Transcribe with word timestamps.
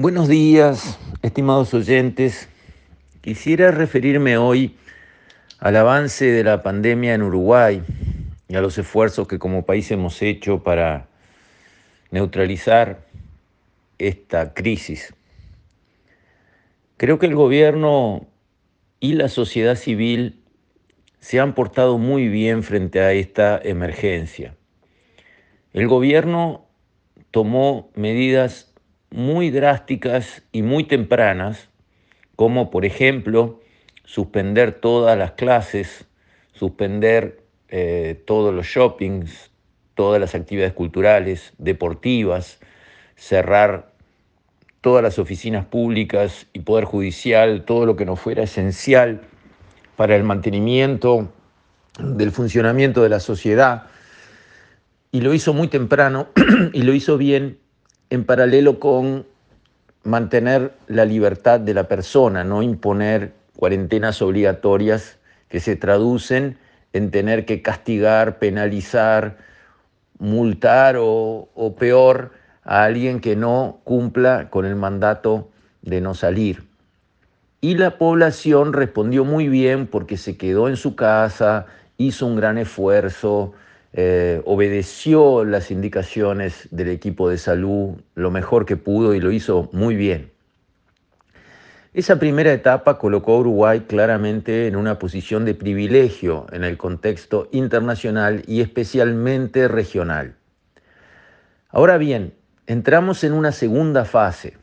Buenos 0.00 0.28
días, 0.28 0.98
estimados 1.20 1.74
oyentes. 1.74 2.48
Quisiera 3.20 3.70
referirme 3.70 4.38
hoy 4.38 4.74
al 5.58 5.76
avance 5.76 6.24
de 6.24 6.42
la 6.42 6.62
pandemia 6.62 7.12
en 7.12 7.20
Uruguay 7.20 7.82
y 8.48 8.56
a 8.56 8.62
los 8.62 8.78
esfuerzos 8.78 9.28
que 9.28 9.38
como 9.38 9.66
país 9.66 9.90
hemos 9.90 10.22
hecho 10.22 10.62
para 10.62 11.06
neutralizar 12.10 13.02
esta 13.98 14.54
crisis. 14.54 15.12
Creo 16.96 17.18
que 17.18 17.26
el 17.26 17.34
gobierno 17.34 18.26
y 19.00 19.12
la 19.12 19.28
sociedad 19.28 19.74
civil 19.74 20.42
se 21.18 21.40
han 21.40 21.54
portado 21.54 21.98
muy 21.98 22.28
bien 22.28 22.62
frente 22.62 23.00
a 23.00 23.12
esta 23.12 23.60
emergencia. 23.62 24.56
El 25.74 25.88
gobierno 25.88 26.64
tomó 27.30 27.90
medidas 27.94 28.69
muy 29.10 29.50
drásticas 29.50 30.42
y 30.52 30.62
muy 30.62 30.84
tempranas, 30.84 31.68
como 32.36 32.70
por 32.70 32.84
ejemplo 32.84 33.60
suspender 34.04 34.72
todas 34.72 35.18
las 35.18 35.32
clases, 35.32 36.06
suspender 36.52 37.42
eh, 37.68 38.22
todos 38.26 38.54
los 38.54 38.66
shoppings, 38.66 39.50
todas 39.94 40.20
las 40.20 40.34
actividades 40.34 40.72
culturales, 40.72 41.52
deportivas, 41.58 42.58
cerrar 43.16 43.92
todas 44.80 45.02
las 45.02 45.18
oficinas 45.18 45.66
públicas 45.66 46.46
y 46.52 46.60
poder 46.60 46.84
judicial, 46.84 47.64
todo 47.64 47.86
lo 47.86 47.96
que 47.96 48.06
no 48.06 48.16
fuera 48.16 48.42
esencial 48.44 49.20
para 49.96 50.16
el 50.16 50.24
mantenimiento 50.24 51.32
del 51.98 52.30
funcionamiento 52.30 53.02
de 53.02 53.10
la 53.10 53.20
sociedad. 53.20 53.88
Y 55.12 55.20
lo 55.20 55.34
hizo 55.34 55.52
muy 55.52 55.68
temprano 55.68 56.28
y 56.72 56.82
lo 56.82 56.94
hizo 56.94 57.18
bien 57.18 57.58
en 58.10 58.24
paralelo 58.24 58.80
con 58.80 59.26
mantener 60.02 60.72
la 60.88 61.04
libertad 61.04 61.60
de 61.60 61.74
la 61.74 61.84
persona, 61.84 62.44
no 62.44 62.62
imponer 62.62 63.32
cuarentenas 63.56 64.20
obligatorias 64.22 65.18
que 65.48 65.60
se 65.60 65.76
traducen 65.76 66.58
en 66.92 67.10
tener 67.10 67.44
que 67.44 67.62
castigar, 67.62 68.38
penalizar, 68.38 69.36
multar 70.18 70.96
o, 70.98 71.74
peor 71.78 72.32
a 72.64 72.84
alguien 72.84 73.20
que 73.20 73.36
no 73.36 73.80
cumpla 73.84 74.50
con 74.50 74.66
el 74.66 74.76
mandato 74.76 75.50
de 75.82 76.00
no 76.00 76.14
salir. 76.14 76.64
Y 77.60 77.76
la 77.76 77.98
población 77.98 78.72
respondió 78.72 79.24
muy 79.24 79.48
bien 79.48 79.86
porque 79.86 80.16
se 80.16 80.36
quedó 80.36 80.68
en 80.68 80.76
su 80.76 80.96
casa, 80.96 81.66
hizo 81.98 82.26
un 82.26 82.36
gran 82.36 82.58
esfuerzo, 82.58 83.52
eh, 83.92 84.40
obedeció 84.44 85.44
las 85.44 85.70
indicaciones 85.70 86.68
del 86.70 86.88
equipo 86.90 87.28
de 87.28 87.38
salud 87.38 87.96
lo 88.14 88.30
mejor 88.30 88.64
que 88.64 88.76
pudo 88.76 89.14
y 89.14 89.20
lo 89.20 89.32
hizo 89.32 89.68
muy 89.72 89.96
bien. 89.96 90.30
Esa 91.92 92.20
primera 92.20 92.52
etapa 92.52 92.98
colocó 92.98 93.32
a 93.32 93.38
Uruguay 93.40 93.80
claramente 93.80 94.68
en 94.68 94.76
una 94.76 95.00
posición 95.00 95.44
de 95.44 95.54
privilegio 95.54 96.46
en 96.52 96.62
el 96.62 96.76
contexto 96.76 97.48
internacional 97.50 98.44
y 98.46 98.60
especialmente 98.60 99.66
regional. 99.66 100.36
Ahora 101.68 101.98
bien, 101.98 102.34
entramos 102.68 103.24
en 103.24 103.32
una 103.32 103.50
segunda 103.50 104.04
fase. 104.04 104.56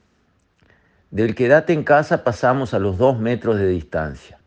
Del 1.12 1.36
quedate 1.36 1.74
en 1.74 1.84
casa 1.84 2.24
pasamos 2.24 2.74
a 2.74 2.80
los 2.80 2.98
dos 2.98 3.20
metros 3.20 3.58
de 3.58 3.68
distancia. 3.68 4.40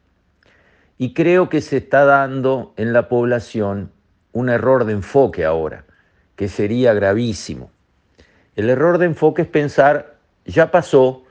Y 0.97 1.13
creo 1.13 1.51
que 1.51 1.61
se 1.61 1.79
está 1.79 2.07
dando 2.07 2.73
en 2.79 2.95
la 2.95 3.11
población 3.11 3.93
un 4.33 4.49
error 4.49 4.85
de 4.85 4.93
enfoque 4.93 5.45
ahora, 5.45 5.85
que 6.37 6.49
sería 6.49 6.95
gravísimo. 6.95 7.71
El 8.57 8.71
error 8.71 8.99
de 8.99 9.07
enfoque 9.07 9.43
es 9.43 9.49
pensar, 9.49 10.17
ya 10.45 10.71
pasó, 10.71 11.25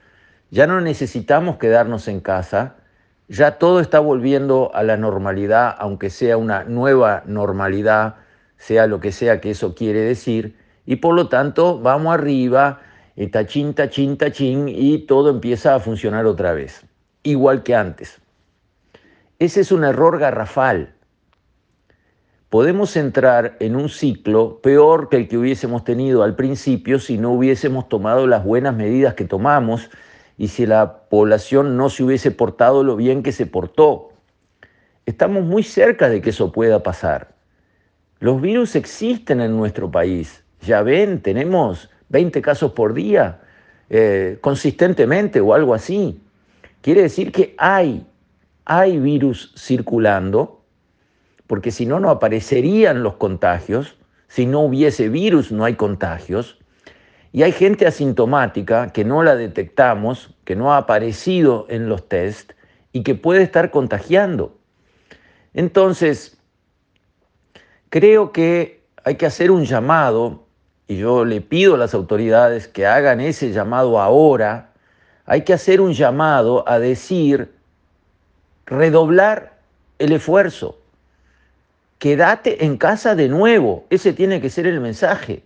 ya 0.52 0.68
no 0.68 0.82
necesitamos 0.82 1.58
quedarnos 1.58 2.08
en 2.08 2.20
casa, 2.20 2.76
ya 3.28 3.58
todo 3.60 3.80
está 3.80 4.00
volviendo 4.00 4.72
a 4.74 4.84
la 4.84 4.98
normalidad, 4.98 5.76
aunque 5.78 6.10
sea 6.10 6.38
una 6.38 6.64
nueva 6.64 7.24
normalidad, 7.26 8.16
sea 8.58 8.88
lo 8.88 9.00
que 9.00 9.12
sea 9.12 9.40
que 9.40 9.52
eso 9.52 9.76
quiere 9.76 10.02
decir, 10.02 10.58
y 10.86 10.98
por 10.98 11.14
lo 11.16 11.30
tanto 11.30 11.80
vamos 11.80 12.14
arriba, 12.14 12.82
eh, 13.16 13.30
tachín, 13.30 13.74
tachín, 13.74 14.18
tachín, 14.18 14.68
y 14.68 15.00
todo 15.00 15.30
empieza 15.30 15.76
a 15.76 15.80
funcionar 15.80 16.26
otra 16.26 16.54
vez, 16.54 16.84
igual 17.22 17.64
que 17.64 17.76
antes. 17.76 18.20
Ese 19.38 19.62
es 19.62 19.72
un 19.72 19.84
error 19.84 20.18
garrafal 20.20 20.96
podemos 22.50 22.98
entrar 22.98 23.56
en 23.60 23.76
un 23.76 23.90
ciclo 23.90 24.60
peor 24.62 25.10
que 25.10 25.18
el 25.18 25.28
que 25.28 25.38
hubiésemos 25.38 25.84
tenido 25.84 26.24
al 26.24 26.36
principio 26.36 27.00
si 27.00 27.18
no 27.18 27.32
hubiésemos 27.32 27.88
tomado 27.88 28.26
las 28.26 28.44
buenas 28.44 28.76
medidas 28.76 29.14
que 29.14 29.26
tomamos 29.26 29.90
y 30.38 30.48
si 30.48 30.66
la 30.66 31.02
población 31.10 31.78
no 31.78 31.90
se 31.90 32.04
hubiese 32.04 32.32
portado 32.32 32.84
lo 32.84 32.96
bien 32.96 33.24
que 33.24 33.32
se 33.32 33.46
portó. 33.46 34.10
Estamos 35.06 35.44
muy 35.44 35.64
cerca 35.64 36.10
de 36.10 36.22
que 36.22 36.32
eso 36.32 36.52
pueda 36.52 36.82
pasar. 36.82 37.36
Los 38.20 38.42
virus 38.42 38.76
existen 38.76 39.42
en 39.42 39.56
nuestro 39.56 39.92
país. 39.92 40.44
Ya 40.62 40.82
ven, 40.82 41.22
tenemos 41.22 41.90
20 42.10 42.42
casos 42.42 42.72
por 42.72 42.94
día 42.94 43.42
eh, 43.90 44.38
consistentemente 44.42 45.40
o 45.40 45.54
algo 45.54 45.74
así. 45.74 46.22
Quiere 46.82 47.04
decir 47.04 47.32
que 47.32 47.54
hay, 47.58 48.06
hay 48.66 49.00
virus 49.00 49.54
circulando 49.58 50.59
porque 51.50 51.72
si 51.72 51.88
no, 51.88 52.00
no 52.00 52.12
aparecerían 52.12 53.02
los 53.02 53.16
contagios, 53.16 53.96
si 54.28 54.46
no 54.46 54.60
hubiese 54.60 55.10
virus 55.10 55.52
no 55.52 55.66
hay 55.66 55.74
contagios, 55.74 56.60
y 57.32 57.42
hay 57.42 57.54
gente 57.54 57.88
asintomática 57.88 58.94
que 58.94 59.04
no 59.04 59.24
la 59.24 59.36
detectamos, 59.36 60.36
que 60.46 60.56
no 60.56 60.72
ha 60.72 60.78
aparecido 60.78 61.66
en 61.68 61.90
los 61.90 62.08
test 62.08 62.52
y 62.92 63.02
que 63.02 63.16
puede 63.16 63.42
estar 63.42 63.72
contagiando. 63.72 64.60
Entonces, 65.56 66.38
creo 67.90 68.32
que 68.32 68.84
hay 69.04 69.16
que 69.16 69.26
hacer 69.26 69.50
un 69.50 69.66
llamado, 69.66 70.46
y 70.88 70.98
yo 70.98 71.26
le 71.26 71.42
pido 71.42 71.74
a 71.74 71.78
las 71.80 71.96
autoridades 71.96 72.68
que 72.68 72.86
hagan 72.86 73.22
ese 73.22 73.52
llamado 73.52 74.00
ahora, 74.00 74.74
hay 75.26 75.42
que 75.42 75.54
hacer 75.54 75.82
un 75.82 75.94
llamado 75.94 76.64
a 76.70 76.78
decir, 76.78 77.56
redoblar 78.68 79.58
el 79.98 80.12
esfuerzo, 80.12 80.79
quédate 82.00 82.66
en 82.66 82.78
casa 82.78 83.14
de 83.14 83.28
nuevo. 83.28 83.86
Ese 83.92 84.14
tiene 84.14 84.42
que 84.42 84.50
ser 84.50 84.66
el 84.66 84.80
mensaje. 84.80 85.44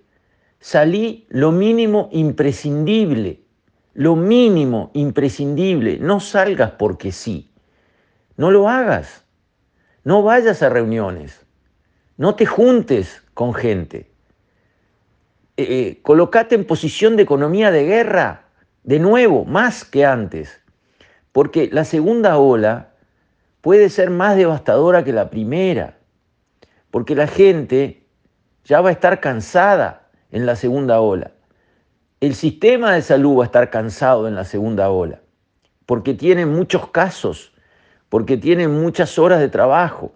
Salí 0.59 1.25
lo 1.29 1.51
mínimo 1.51 2.07
imprescindible, 2.13 3.41
lo 3.93 4.15
mínimo 4.15 4.91
imprescindible. 4.93 5.97
No 5.99 6.21
salgas 6.21 6.71
porque 6.71 7.11
sí. 7.11 7.51
No 8.37 8.49
lo 8.51 8.69
hagas. 8.69 9.25
No 10.05 10.23
vayas 10.23 10.63
a 10.63 10.69
reuniones. 10.69 11.45
No 12.15 12.35
te 12.35 12.45
juntes 12.45 13.21
con 13.33 13.53
gente. 13.53 14.11
Eh, 15.57 15.67
eh, 15.69 15.99
colocate 16.01 16.55
en 16.55 16.65
posición 16.65 17.15
de 17.15 17.23
economía 17.23 17.71
de 17.71 17.85
guerra, 17.85 18.45
de 18.83 18.99
nuevo, 18.99 19.45
más 19.45 19.83
que 19.83 20.05
antes. 20.05 20.61
Porque 21.31 21.69
la 21.71 21.83
segunda 21.83 22.37
ola 22.37 22.93
puede 23.61 23.89
ser 23.89 24.09
más 24.09 24.35
devastadora 24.35 25.03
que 25.03 25.13
la 25.13 25.29
primera 25.29 25.97
porque 26.93 27.15
la 27.15 27.25
gente 27.25 28.05
ya 28.65 28.79
va 28.79 28.89
a 28.89 28.91
estar 28.91 29.19
cansada 29.19 30.11
en 30.29 30.45
la 30.45 30.55
segunda 30.55 31.01
ola. 31.01 31.31
El 32.19 32.35
sistema 32.35 32.93
de 32.93 33.01
salud 33.01 33.39
va 33.39 33.41
a 33.41 33.45
estar 33.47 33.71
cansado 33.71 34.27
en 34.27 34.35
la 34.35 34.43
segunda 34.43 34.91
ola, 34.91 35.19
porque 35.87 36.13
tiene 36.13 36.45
muchos 36.45 36.91
casos, 36.91 37.51
porque 38.09 38.37
tiene 38.37 38.67
muchas 38.67 39.17
horas 39.17 39.39
de 39.39 39.49
trabajo. 39.49 40.11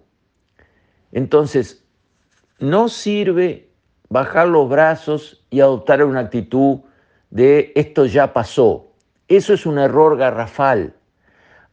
Entonces, 1.11 1.83
no 2.59 2.89
sirve 2.89 3.71
bajar 4.07 4.47
los 4.47 4.69
brazos 4.69 5.43
y 5.49 5.61
adoptar 5.61 6.03
una 6.03 6.19
actitud 6.19 6.81
de 7.31 7.71
esto 7.73 8.05
ya 8.05 8.33
pasó. 8.33 8.91
Eso 9.27 9.51
es 9.55 9.65
un 9.65 9.79
error 9.79 10.15
garrafal. 10.15 10.93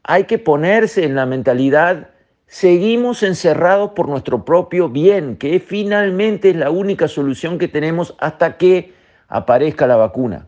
Hay 0.02 0.25
que 0.25 0.38
ponerse 0.38 1.05
en 1.05 1.14
la 1.14 1.26
mentalidad 1.26 2.13
seguimos 2.55 3.25
encerrados 3.25 3.91
por 3.97 4.09
nuestro 4.09 4.45
propio 4.45 4.89
bien, 4.89 5.37
que 5.37 5.59
finalmente 5.59 6.51
es 6.51 6.56
la 6.56 6.71
única 6.71 7.09
solución 7.09 7.59
que 7.59 7.67
tenemos 7.67 8.15
hasta 8.21 8.59
que 8.59 8.95
aparezca 9.27 9.89
la 9.89 9.97
vacuna. 9.97 10.47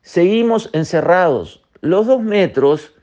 Seguimos 0.00 0.70
encerrados. 0.72 1.62
Los 1.82 2.06
dos 2.06 2.22
metros 2.22 2.94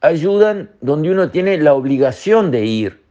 ayudan 0.00 0.70
donde 0.80 1.10
uno 1.10 1.30
tiene 1.30 1.58
la 1.58 1.74
obligación 1.74 2.50
de 2.50 2.64
ir, 2.64 3.02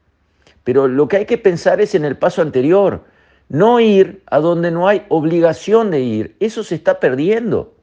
pero 0.64 0.88
lo 0.88 1.08
que 1.08 1.18
hay 1.18 1.26
que 1.26 1.38
pensar 1.38 1.80
es 1.80 1.94
en 1.94 2.04
el 2.04 2.18
paso 2.18 2.42
anterior, 2.42 3.06
no 3.50 3.80
ir 3.80 4.24
a 4.26 4.40
donde 4.40 4.72
no 4.72 4.88
hay 4.88 5.06
obligación 5.10 5.92
de 5.92 6.00
ir. 6.00 6.36
Eso 6.40 6.64
se 6.64 6.74
está 6.74 7.00
perdiendo. 7.00 7.76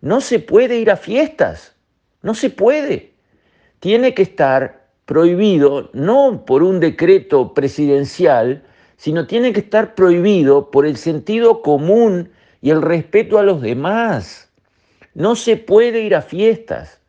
No 0.00 0.20
se 0.20 0.38
puede 0.38 0.78
ir 0.78 0.92
a 0.92 0.96
fiestas, 0.96 1.74
no 2.22 2.36
se 2.36 2.48
puede. 2.48 3.12
Tiene 3.80 4.14
que 4.14 4.22
estar 4.22 4.81
prohibido 5.06 5.90
no 5.92 6.44
por 6.46 6.62
un 6.62 6.80
decreto 6.80 7.54
presidencial, 7.54 8.62
sino 8.96 9.26
tiene 9.26 9.52
que 9.52 9.60
estar 9.60 9.94
prohibido 9.94 10.70
por 10.70 10.86
el 10.86 10.96
sentido 10.96 11.62
común 11.62 12.30
y 12.60 12.70
el 12.70 12.82
respeto 12.82 13.38
a 13.38 13.42
los 13.42 13.60
demás. 13.60 14.50
No 15.14 15.34
se 15.36 15.56
puede 15.56 16.02
ir 16.02 16.14
a 16.14 16.22
fiestas. 16.22 17.00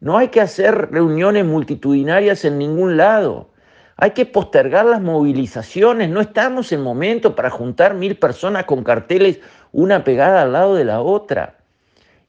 No 0.00 0.18
hay 0.18 0.28
que 0.28 0.40
hacer 0.40 0.90
reuniones 0.90 1.44
multitudinarias 1.44 2.44
en 2.44 2.58
ningún 2.58 2.96
lado. 2.96 3.50
Hay 3.96 4.10
que 4.10 4.26
postergar 4.26 4.86
las 4.86 5.00
movilizaciones. 5.00 6.10
No 6.10 6.20
estamos 6.20 6.72
en 6.72 6.82
momento 6.82 7.34
para 7.34 7.50
juntar 7.50 7.94
mil 7.94 8.16
personas 8.16 8.64
con 8.64 8.82
carteles 8.82 9.40
una 9.72 10.04
pegada 10.04 10.42
al 10.42 10.52
lado 10.52 10.74
de 10.74 10.84
la 10.84 11.00
otra. 11.00 11.58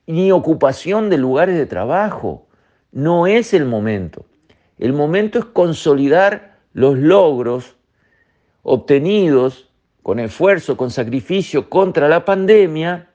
Ni 0.06 0.32
ocupación 0.32 1.10
de 1.10 1.18
lugares 1.18 1.58
de 1.58 1.66
trabajo. 1.66 2.46
No 2.92 3.28
es 3.28 3.54
el 3.54 3.66
momento. 3.66 4.26
El 4.80 4.94
momento 4.94 5.40
es 5.40 5.46
consolidar 5.46 6.58
los 6.74 6.98
logros 6.98 7.76
obtenidos 8.62 9.70
con 10.04 10.20
esfuerzo, 10.20 10.78
con 10.78 10.92
sacrificio 10.92 11.70
contra 11.70 12.08
la 12.08 12.26
pandemia 12.26 13.10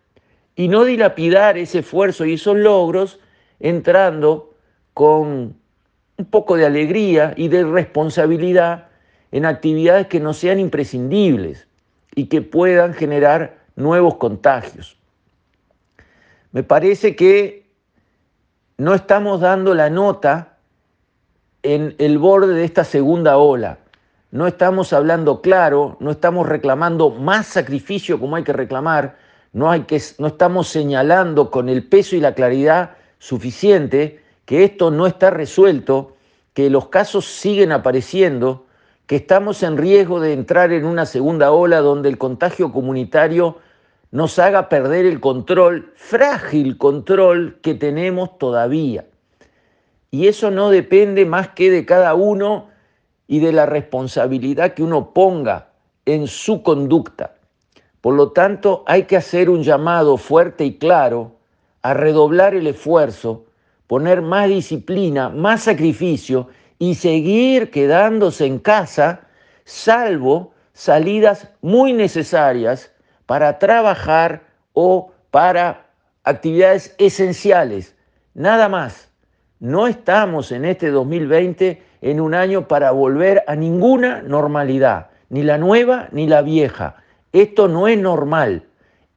y 0.56 0.68
no 0.68 0.84
dilapidar 0.84 1.56
ese 1.56 1.80
esfuerzo 1.80 2.24
y 2.24 2.34
esos 2.34 2.56
logros 2.56 3.20
entrando 3.60 4.54
con 4.92 5.56
un 6.16 6.24
poco 6.26 6.56
de 6.56 6.66
alegría 6.66 7.34
y 7.36 7.48
de 7.48 7.64
responsabilidad 7.64 8.88
en 9.30 9.46
actividades 9.46 10.08
que 10.08 10.20
no 10.20 10.34
sean 10.34 10.58
imprescindibles 10.58 11.66
y 12.14 12.26
que 12.26 12.42
puedan 12.42 12.92
generar 12.92 13.58
nuevos 13.76 14.16
contagios. 14.16 14.98
Me 16.50 16.62
parece 16.62 17.16
que 17.16 17.64
no 18.76 18.94
estamos 18.94 19.40
dando 19.40 19.74
la 19.74 19.88
nota 19.88 20.51
en 21.62 21.94
el 21.98 22.18
borde 22.18 22.54
de 22.54 22.64
esta 22.64 22.84
segunda 22.84 23.36
ola. 23.36 23.78
No 24.30 24.46
estamos 24.46 24.92
hablando 24.92 25.40
claro, 25.40 25.96
no 26.00 26.10
estamos 26.10 26.48
reclamando 26.48 27.10
más 27.10 27.46
sacrificio 27.46 28.18
como 28.18 28.36
hay 28.36 28.44
que 28.44 28.52
reclamar, 28.52 29.16
no, 29.52 29.70
hay 29.70 29.82
que, 29.82 30.00
no 30.18 30.28
estamos 30.28 30.68
señalando 30.68 31.50
con 31.50 31.68
el 31.68 31.86
peso 31.86 32.16
y 32.16 32.20
la 32.20 32.34
claridad 32.34 32.92
suficiente 33.18 34.20
que 34.46 34.64
esto 34.64 34.90
no 34.90 35.06
está 35.06 35.30
resuelto, 35.30 36.16
que 36.54 36.70
los 36.70 36.88
casos 36.88 37.26
siguen 37.26 37.72
apareciendo, 37.72 38.66
que 39.06 39.16
estamos 39.16 39.62
en 39.62 39.76
riesgo 39.76 40.20
de 40.20 40.32
entrar 40.32 40.72
en 40.72 40.84
una 40.84 41.06
segunda 41.06 41.52
ola 41.52 41.80
donde 41.80 42.08
el 42.08 42.18
contagio 42.18 42.72
comunitario 42.72 43.58
nos 44.10 44.38
haga 44.38 44.68
perder 44.68 45.06
el 45.06 45.20
control, 45.20 45.92
frágil 45.96 46.78
control 46.78 47.58
que 47.62 47.74
tenemos 47.74 48.38
todavía. 48.38 49.04
Y 50.14 50.28
eso 50.28 50.50
no 50.50 50.68
depende 50.68 51.24
más 51.24 51.48
que 51.48 51.70
de 51.70 51.86
cada 51.86 52.12
uno 52.14 52.68
y 53.26 53.40
de 53.40 53.50
la 53.50 53.64
responsabilidad 53.64 54.74
que 54.74 54.82
uno 54.82 55.14
ponga 55.14 55.70
en 56.04 56.26
su 56.26 56.62
conducta. 56.62 57.36
Por 58.02 58.14
lo 58.14 58.30
tanto, 58.32 58.84
hay 58.86 59.04
que 59.04 59.16
hacer 59.16 59.48
un 59.48 59.62
llamado 59.62 60.18
fuerte 60.18 60.66
y 60.66 60.76
claro 60.76 61.36
a 61.80 61.94
redoblar 61.94 62.54
el 62.54 62.66
esfuerzo, 62.66 63.46
poner 63.86 64.20
más 64.20 64.48
disciplina, 64.48 65.30
más 65.30 65.62
sacrificio 65.62 66.48
y 66.78 66.94
seguir 66.94 67.70
quedándose 67.70 68.44
en 68.44 68.58
casa, 68.58 69.22
salvo 69.64 70.52
salidas 70.74 71.48
muy 71.62 71.94
necesarias 71.94 72.92
para 73.24 73.58
trabajar 73.58 74.42
o 74.74 75.10
para 75.30 75.86
actividades 76.22 76.94
esenciales. 76.98 77.96
Nada 78.34 78.68
más. 78.68 79.11
No 79.62 79.86
estamos 79.86 80.50
en 80.50 80.64
este 80.64 80.90
2020 80.90 81.80
en 82.00 82.20
un 82.20 82.34
año 82.34 82.66
para 82.66 82.90
volver 82.90 83.44
a 83.46 83.54
ninguna 83.54 84.20
normalidad, 84.20 85.10
ni 85.28 85.44
la 85.44 85.56
nueva 85.56 86.08
ni 86.10 86.26
la 86.26 86.42
vieja. 86.42 86.96
Esto 87.32 87.68
no 87.68 87.86
es 87.86 87.96
normal, 87.96 88.64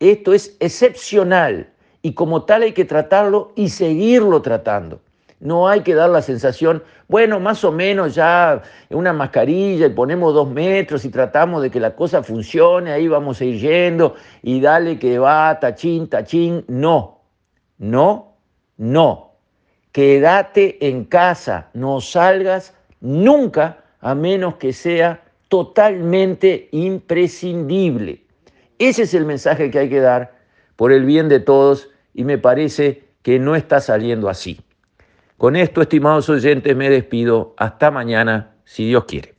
esto 0.00 0.34
es 0.34 0.54
excepcional 0.60 1.70
y 2.02 2.12
como 2.12 2.42
tal 2.42 2.60
hay 2.60 2.72
que 2.72 2.84
tratarlo 2.84 3.52
y 3.56 3.70
seguirlo 3.70 4.42
tratando. 4.42 5.00
No 5.40 5.66
hay 5.66 5.80
que 5.80 5.94
dar 5.94 6.10
la 6.10 6.20
sensación, 6.20 6.82
bueno, 7.08 7.40
más 7.40 7.64
o 7.64 7.72
menos 7.72 8.14
ya 8.14 8.60
una 8.90 9.14
mascarilla 9.14 9.86
y 9.86 9.94
ponemos 9.94 10.34
dos 10.34 10.50
metros 10.50 11.06
y 11.06 11.08
tratamos 11.08 11.62
de 11.62 11.70
que 11.70 11.80
la 11.80 11.96
cosa 11.96 12.22
funcione, 12.22 12.92
ahí 12.92 13.08
vamos 13.08 13.40
a 13.40 13.46
ir 13.46 13.58
yendo 13.58 14.14
y 14.42 14.60
dale 14.60 14.98
que 14.98 15.18
va, 15.18 15.58
tachín, 15.58 16.06
tachín. 16.06 16.66
No, 16.68 17.22
no, 17.78 18.34
no. 18.76 19.23
Quédate 19.94 20.88
en 20.88 21.04
casa, 21.04 21.70
no 21.72 22.00
salgas 22.00 22.74
nunca 23.00 23.84
a 24.00 24.16
menos 24.16 24.56
que 24.56 24.72
sea 24.72 25.22
totalmente 25.46 26.68
imprescindible. 26.72 28.24
Ese 28.80 29.02
es 29.02 29.14
el 29.14 29.24
mensaje 29.24 29.70
que 29.70 29.78
hay 29.78 29.88
que 29.88 30.00
dar 30.00 30.34
por 30.74 30.90
el 30.90 31.04
bien 31.04 31.28
de 31.28 31.38
todos 31.38 31.90
y 32.12 32.24
me 32.24 32.38
parece 32.38 33.04
que 33.22 33.38
no 33.38 33.54
está 33.54 33.80
saliendo 33.80 34.28
así. 34.28 34.60
Con 35.38 35.54
esto, 35.54 35.80
estimados 35.80 36.28
oyentes, 36.28 36.74
me 36.74 36.90
despido. 36.90 37.54
Hasta 37.56 37.92
mañana, 37.92 38.56
si 38.64 38.88
Dios 38.88 39.04
quiere. 39.04 39.33